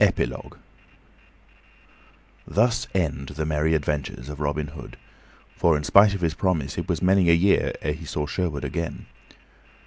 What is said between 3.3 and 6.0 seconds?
the Merry Adventures of Robin Hood; for, in